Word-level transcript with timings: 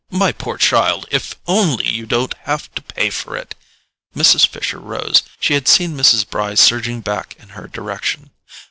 My 0.09 0.31
poor 0.31 0.57
child, 0.57 1.05
if 1.11 1.35
only 1.45 1.87
you 1.87 2.07
don't 2.07 2.33
have 2.45 2.73
to 2.73 2.81
pay 2.81 3.11
for 3.11 3.37
it!" 3.37 3.53
Mrs. 4.15 4.47
Fisher 4.47 4.79
rose—she 4.79 5.53
had 5.53 5.67
seen 5.67 5.95
Mrs. 5.95 6.27
Bry 6.27 6.55
surging 6.55 7.01
back 7.01 7.35
in 7.37 7.49
her 7.49 7.67
direction. 7.67 8.31